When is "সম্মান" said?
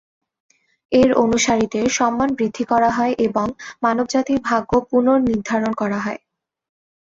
1.89-2.29